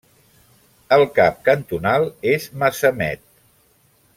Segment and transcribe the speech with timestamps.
[0.95, 3.25] El cap cantonal és Masamet.